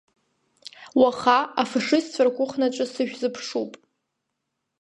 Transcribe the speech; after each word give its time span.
Уаха 0.99 1.37
афашистцәа 1.61 2.23
ркәыхнаҿы 2.27 2.85
сышәзыԥшуп. 2.93 3.71